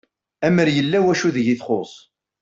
Amer 0.47 0.67
yella 0.75 0.99
wacu 1.05 1.29
deg 1.35 1.47
i 1.53 1.55
txuss 1.59 1.93